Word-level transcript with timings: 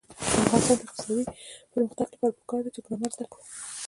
د 0.03 0.03
افغانستان 0.09 0.79
د 0.79 0.83
اقتصادي 0.87 1.23
پرمختګ 1.71 2.07
لپاره 2.11 2.33
پکار 2.39 2.61
ده 2.63 2.69
چې 2.75 2.81
ګرامر 2.85 3.09
زده 3.15 3.25
کړو. 3.31 3.41